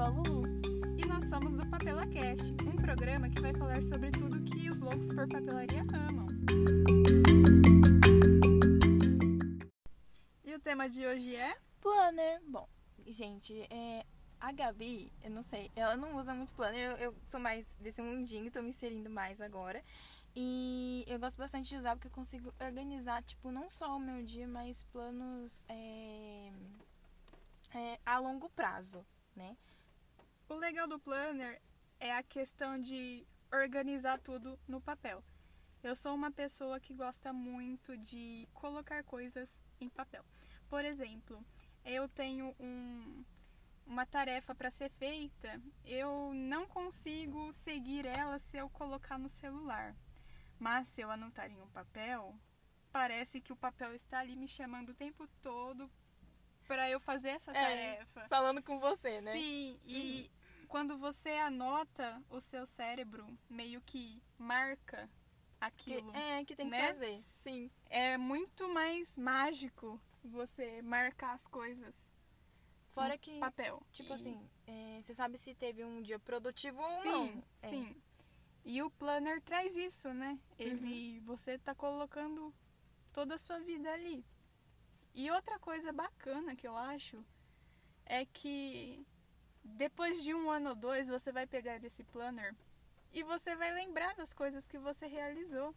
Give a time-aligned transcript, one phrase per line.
[0.00, 0.42] sou a Lulu.
[0.96, 5.08] E nós somos do PapelaCast, um programa que vai falar sobre tudo que os loucos
[5.08, 6.26] por papelaria amam.
[10.42, 11.54] E o tema de hoje é?
[11.82, 12.40] Planner.
[12.48, 12.66] Bom,
[13.06, 14.06] gente, é,
[14.40, 18.00] a Gabi, eu não sei, ela não usa muito planner, eu, eu sou mais desse
[18.00, 19.84] mundinho, tô me inserindo mais agora.
[20.34, 24.24] E eu gosto bastante de usar porque eu consigo organizar, tipo, não só o meu
[24.24, 26.52] dia, mas planos é,
[27.74, 29.04] é, a longo prazo,
[29.36, 29.58] né?
[30.50, 31.62] O legal do planner
[32.00, 35.22] é a questão de organizar tudo no papel.
[35.80, 40.24] Eu sou uma pessoa que gosta muito de colocar coisas em papel.
[40.68, 41.40] Por exemplo,
[41.84, 43.24] eu tenho um,
[43.86, 49.94] uma tarefa para ser feita, eu não consigo seguir ela se eu colocar no celular.
[50.58, 52.34] Mas se eu anotar em um papel,
[52.90, 55.88] parece que o papel está ali me chamando o tempo todo
[56.66, 58.26] para eu fazer essa É, tarefa.
[58.28, 59.32] falando com você, né?
[59.32, 60.30] Sim, e
[60.70, 65.08] quando você anota, o seu cérebro meio que marca
[65.58, 65.64] Que,
[65.96, 66.16] aquilo.
[66.16, 66.86] é, que tem que né?
[66.86, 67.24] fazer.
[67.36, 67.70] Sim.
[67.86, 72.14] É muito mais mágico você marcar as coisas
[72.88, 73.82] Fora que, papel.
[73.92, 77.44] tipo E- assim, é, você sabe se teve um dia produtivo ou Sim, não.
[77.62, 77.68] É.
[77.68, 77.96] sim.
[78.64, 80.38] E o planner traz isso, né?
[80.58, 81.24] Ele, Uhum.
[81.26, 82.54] você tá colocando
[83.12, 84.24] toda a sua vida ali.
[85.14, 87.24] E outra coisa bacana que eu acho
[88.06, 89.04] é que
[89.76, 92.54] depois de um ano ou dois você vai pegar esse planner
[93.12, 95.74] e você vai lembrar das coisas que você realizou.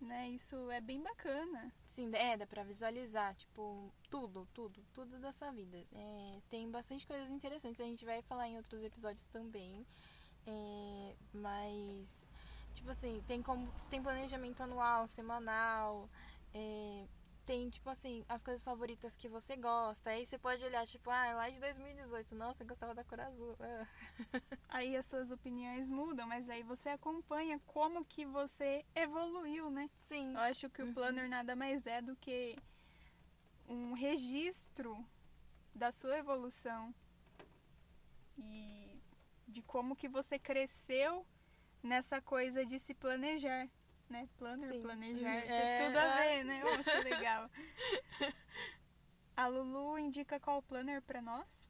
[0.00, 0.30] Né?
[0.30, 1.72] Isso é bem bacana.
[1.86, 5.78] Sim, é, dá pra visualizar, tipo, tudo, tudo, tudo da sua vida.
[5.92, 9.86] É, tem bastante coisas interessantes, a gente vai falar em outros episódios também.
[10.46, 12.26] É, mas,
[12.74, 13.72] tipo assim, tem como.
[13.88, 16.08] Tem planejamento anual, semanal,
[16.52, 17.06] é,
[17.44, 20.10] tem, tipo assim, as coisas favoritas que você gosta.
[20.10, 23.56] Aí você pode olhar, tipo, ah, lá de 2018, nossa, eu gostava da cor azul.
[23.60, 23.86] ah.
[24.68, 29.88] Aí as suas opiniões mudam, mas aí você acompanha como que você evoluiu, né?
[29.96, 30.32] Sim.
[30.32, 32.58] Eu acho que o planner nada mais é do que
[33.68, 35.06] um registro
[35.74, 36.94] da sua evolução
[38.36, 39.00] e
[39.46, 41.24] de como que você cresceu
[41.82, 43.68] nessa coisa de se planejar,
[44.08, 44.28] né?
[44.36, 44.82] Planner, Sim.
[44.82, 45.40] planejar, Uhum.
[45.40, 46.62] tem É, tudo a ver, né?
[46.80, 47.50] Oh, que legal.
[49.36, 51.66] A Lulu indica qual planner pra nós?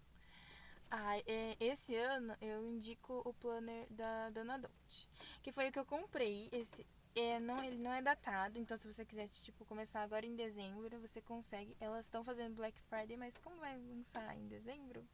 [0.90, 5.08] Ah, é, esse ano eu indico o planner da Dona Dolce,
[5.42, 6.48] que foi o que eu comprei.
[6.52, 6.86] Esse
[7.16, 11.00] é, não, ele não é datado, então se você quisesse tipo começar agora em dezembro,
[11.00, 11.76] você consegue.
[11.80, 15.04] Elas estão fazendo Black Friday, mas como vai lançar em dezembro,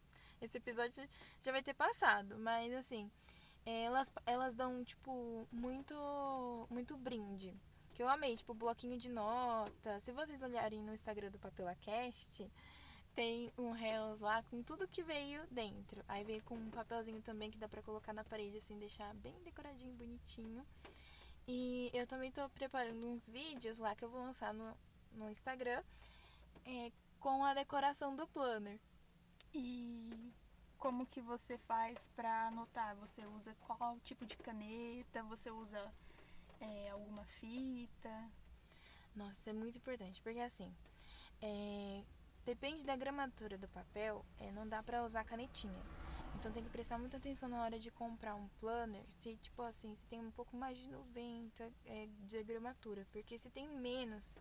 [0.41, 1.09] esse episódio
[1.43, 2.39] já vai ter passado.
[2.39, 3.11] Mas assim,
[3.65, 5.95] elas elas dão tipo muito
[6.71, 7.55] muito brinde.
[7.95, 10.01] Que eu amei, tipo, bloquinho de nota.
[10.01, 12.51] Se vocês olharem no Instagram do PapelaCast,
[13.15, 16.03] tem um Reels lá com tudo que veio dentro.
[16.09, 19.35] Aí veio com um papelzinho também que dá pra colocar na parede, assim, deixar bem
[19.45, 20.65] decoradinho, bonitinho.
[21.47, 24.75] E eu também tô preparando uns vídeos lá que eu vou lançar no,
[25.13, 25.83] no Instagram
[26.65, 28.79] é, com a decoração do planner.
[29.53, 30.33] E
[30.81, 32.97] como que você faz pra anotar?
[32.97, 35.23] Você usa qual tipo de caneta?
[35.25, 35.79] Você usa
[36.59, 38.31] é, alguma fita?
[39.15, 40.75] Nossa, isso é muito importante, porque assim,
[41.43, 42.03] é,
[42.47, 45.83] depende da gramatura do papel, é, não dá pra usar canetinha.
[46.37, 49.95] Então tem que prestar muita atenção na hora de comprar um planner, se tipo assim,
[49.95, 54.35] se tem um pouco mais de 90 é, de gramatura, porque se tem menos,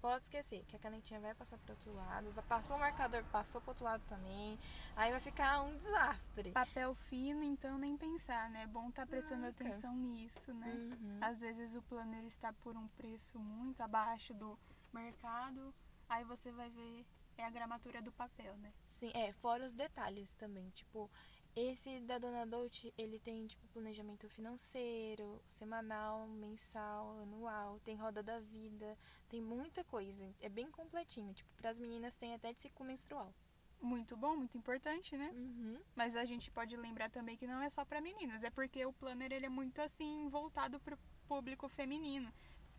[0.00, 3.70] pode esquecer que a canetinha vai passar pro outro lado, passou o marcador, passou pro
[3.70, 4.58] outro lado também,
[4.96, 6.52] aí vai ficar um desastre.
[6.52, 8.62] Papel fino, então nem pensar, né?
[8.62, 9.64] É bom estar prestando Nunca.
[9.64, 10.72] atenção nisso, né?
[10.72, 11.18] Uhum.
[11.20, 14.58] Às vezes o planner está por um preço muito abaixo do
[14.92, 15.74] mercado,
[16.08, 17.06] aí você vai ver
[17.40, 18.72] é a gramatura do papel, né?
[18.90, 21.10] Sim, é, fora os detalhes também, tipo,
[21.54, 28.38] esse da Dona Dolce, ele tem, tipo, planejamento financeiro, semanal, mensal, anual, tem roda da
[28.38, 28.96] vida,
[29.28, 33.34] tem muita coisa, é bem completinho, tipo, pras meninas tem até de ciclo menstrual.
[33.80, 35.30] Muito bom, muito importante, né?
[35.32, 35.80] Uhum.
[35.96, 38.92] Mas a gente pode lembrar também que não é só para meninas, é porque o
[38.92, 42.30] planner ele é muito assim voltado para o público feminino.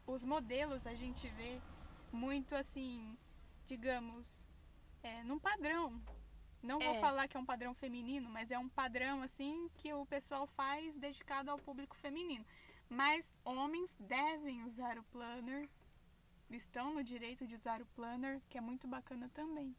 [0.06, 1.60] Os modelos a gente vê
[2.12, 3.18] muito assim,
[3.66, 4.44] digamos,
[5.01, 6.00] é, num padrão.
[6.62, 7.00] Não vou É.
[7.00, 10.98] falar que é um padrão feminino, mas é um padrão assim que o pessoal faz
[10.98, 12.46] dedicado ao público feminino.
[12.90, 15.69] Mas homens devem usar o planner,
[16.50, 19.75] estão no direito de usar o planner, que é muito bacana também.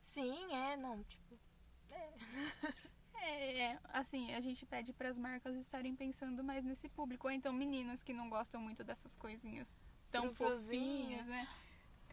[0.00, 1.38] Sim, é, não, tipo,
[1.90, 2.12] é.
[3.22, 7.26] É, é, assim, a gente pede para as marcas estarem pensando mais nesse público.
[7.26, 9.76] Ou então meninas que não gostam muito dessas coisinhas
[10.10, 11.46] tão fofinhas, né?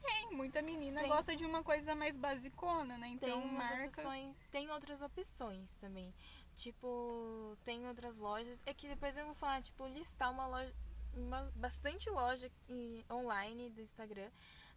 [0.02, 3.08] Tem, muita menina Tem gosta de uma coisa mais basicona, né?
[3.10, 3.98] Então, tem marcas...
[3.98, 6.14] opções, tem outras opções também.
[6.56, 8.62] Tipo, tem outras lojas.
[8.66, 10.74] É que depois eu vou falar, tipo, listar uma loja,
[11.14, 14.30] uma, bastante loja em, online do Instagram.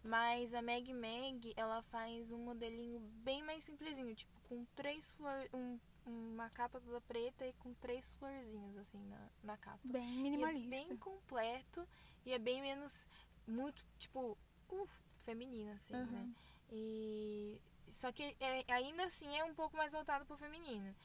[0.03, 5.49] Mas a Meg Meg, ela faz um modelinho bem mais simplesinho, tipo, com três flores,
[5.53, 9.79] um, uma capa toda preta e com três florzinhas assim na, na capa.
[9.83, 10.75] Bem minimalista.
[10.75, 11.87] E é bem completo
[12.25, 13.07] e é bem menos
[13.47, 14.37] muito, tipo,
[14.69, 14.89] uh,
[15.21, 16.05] feminino assim, uhum.
[16.05, 16.29] né?
[16.71, 17.59] E
[17.91, 20.95] só que é, ainda assim é um pouco mais voltado pro feminino.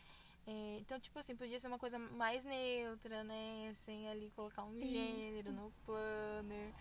[0.46, 3.72] É, então, tipo assim, podia ser uma coisa mais neutra, né?
[3.74, 4.86] Sem ali colocar um Isso.
[4.86, 6.72] gênero no planner.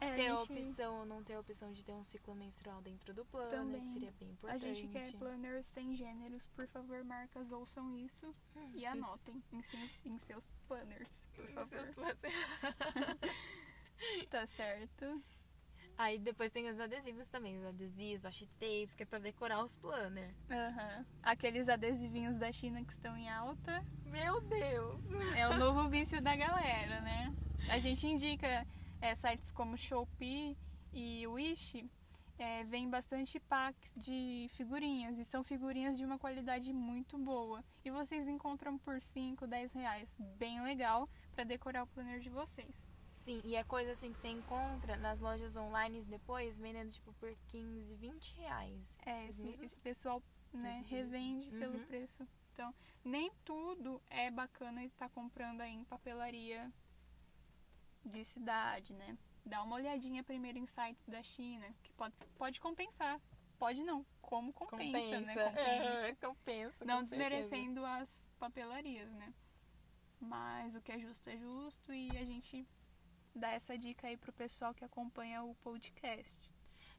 [0.00, 0.52] É, ter a, gente...
[0.52, 3.82] opção ou não ter a opção de ter um ciclo menstrual dentro do planner, Também.
[3.82, 4.64] que seria bem importante.
[4.64, 8.34] A gente quer planner sem gêneros, por favor, marcas ouçam isso
[8.74, 11.78] e anotem em seus, em seus planners, por favor.
[14.28, 15.22] tá certo.
[15.96, 19.76] Aí depois tem os adesivos também, os adesivos, washi tapes, que é pra decorar os
[19.76, 20.34] planners.
[20.50, 21.04] Uhum.
[21.22, 23.84] Aqueles adesivinhos da China que estão em alta.
[24.06, 25.00] Meu Deus!
[25.36, 27.34] É o novo vício da galera, né?
[27.68, 28.66] A gente indica
[29.00, 30.56] é, sites como Shopee
[30.92, 31.88] e Wish,
[32.38, 37.64] é, vem bastante packs de figurinhas e são figurinhas de uma qualidade muito boa.
[37.84, 40.16] E vocês encontram por 5, 10 reais.
[40.38, 42.84] Bem legal para decorar o planner de vocês.
[43.12, 47.34] Sim, e é coisa assim que você encontra nas lojas online depois, vendendo tipo por
[47.48, 48.98] 15, 20 reais.
[49.04, 50.22] É, esse, esse pessoal
[50.52, 51.58] né, revende uhum.
[51.58, 52.26] pelo preço.
[52.52, 52.74] Então,
[53.04, 56.72] nem tudo é bacana estar tá comprando aí em papelaria
[58.04, 59.16] de cidade, né?
[59.44, 63.20] Dá uma olhadinha primeiro em sites da China, que pode, pode compensar.
[63.58, 65.20] Pode não, como compensa, compensa.
[65.20, 65.34] né?
[65.34, 66.08] Compensa.
[66.08, 68.02] É, compensa não desmerecendo certeza.
[68.02, 69.32] as papelarias, né?
[70.20, 72.66] Mas o que é justo é justo e a gente
[73.34, 76.52] dar essa dica aí pro pessoal que acompanha o podcast.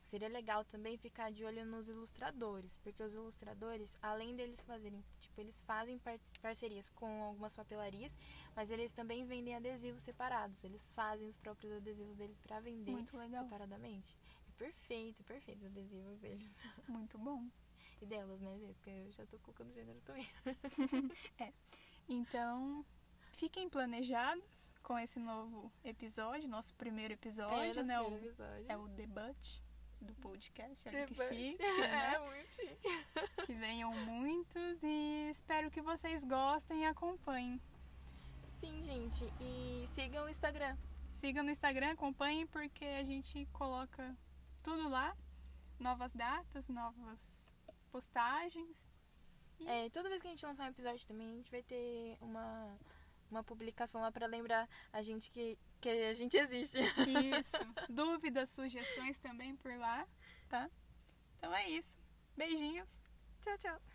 [0.04, 5.40] Seria legal também ficar de olho nos ilustradores, porque os ilustradores, além deles fazerem, tipo,
[5.40, 6.00] eles fazem
[6.42, 8.20] parcerias com algumas papelarias,
[8.54, 10.62] mas eles também vendem adesivos separados.
[10.66, 12.98] Eles fazem os próprios adesivos deles para vender
[13.30, 14.18] separadamente.
[14.50, 16.54] É perfeito, perfeito os adesivos deles.
[16.88, 17.48] Muito bom.
[18.02, 18.60] E delas, né?
[18.74, 20.28] Porque eu já tô colocando gênero também.
[21.40, 21.54] é.
[22.10, 22.86] Então,
[23.34, 28.02] fiquem planejados com esse novo episódio, nosso primeiro episódio, é, né?
[28.02, 28.66] O, episódio.
[28.68, 29.64] É o debate
[30.00, 30.88] do podcast.
[30.88, 31.30] Olha debate.
[31.30, 31.64] que chique.
[31.80, 32.14] Né?
[32.14, 33.46] É, muito chique.
[33.46, 37.60] Que venham muitos e espero que vocês gostem e acompanhem.
[38.60, 39.26] Sim, gente.
[39.40, 40.78] E sigam o Instagram.
[41.10, 44.16] Sigam no Instagram, acompanhem porque a gente coloca
[44.62, 45.16] tudo lá.
[45.80, 47.52] Novas datas, novas
[47.92, 48.92] postagens.
[49.60, 49.68] E...
[49.68, 52.78] É, toda vez que a gente lançar um episódio também, a gente vai ter uma
[53.34, 56.78] uma publicação lá para lembrar a gente que, que a gente existe.
[56.80, 57.74] Isso.
[57.90, 60.08] Dúvidas, sugestões também por lá,
[60.48, 60.70] tá?
[61.38, 61.98] Então é isso.
[62.38, 63.02] Beijinhos.
[63.42, 63.93] Tchau, tchau.